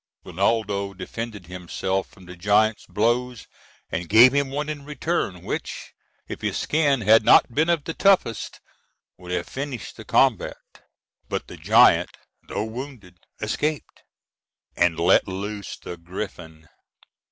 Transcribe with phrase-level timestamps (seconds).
[0.25, 3.45] Rinaldo defended himself from the giant's blows,
[3.91, 5.93] and gave him one in return, which,
[6.27, 8.59] if his skin had not been of the toughest,
[9.19, 10.57] would have finished the combat.
[11.29, 14.01] But the giant, though wounded, escaped,
[14.75, 16.67] and let loose the griffin.